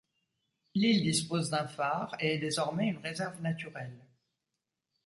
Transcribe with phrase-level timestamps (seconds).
[0.73, 4.03] L'île dispose d'un phare et est désormais une réserve naturelle.